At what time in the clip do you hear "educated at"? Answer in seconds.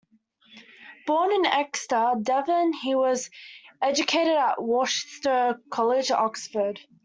3.83-4.59